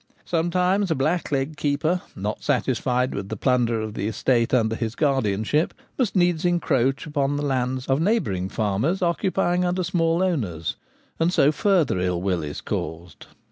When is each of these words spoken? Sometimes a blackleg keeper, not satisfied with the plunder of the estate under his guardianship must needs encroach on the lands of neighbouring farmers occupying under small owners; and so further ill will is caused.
Sometimes 0.25 0.89
a 0.89 0.95
blackleg 0.95 1.57
keeper, 1.57 2.01
not 2.15 2.41
satisfied 2.43 3.13
with 3.13 3.29
the 3.29 3.37
plunder 3.37 3.79
of 3.79 3.93
the 3.93 4.07
estate 4.07 4.51
under 4.51 4.75
his 4.75 4.95
guardianship 4.95 5.75
must 5.95 6.15
needs 6.15 6.43
encroach 6.43 7.07
on 7.15 7.35
the 7.37 7.45
lands 7.45 7.85
of 7.85 8.01
neighbouring 8.01 8.49
farmers 8.49 9.03
occupying 9.03 9.63
under 9.63 9.83
small 9.83 10.23
owners; 10.23 10.75
and 11.19 11.31
so 11.31 11.51
further 11.51 11.99
ill 11.99 12.19
will 12.19 12.41
is 12.41 12.61
caused. 12.61 13.27